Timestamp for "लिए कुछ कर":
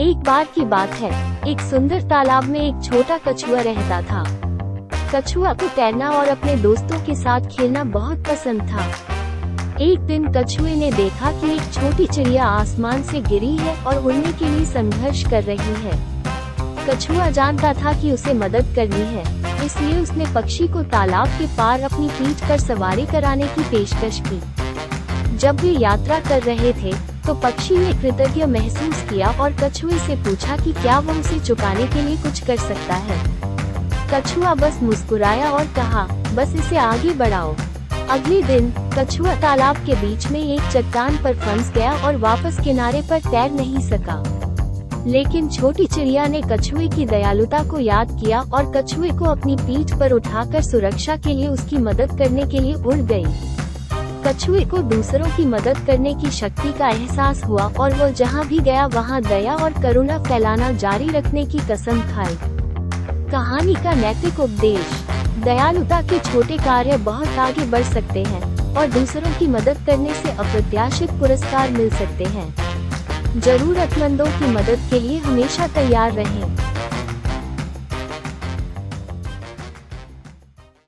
32.02-32.56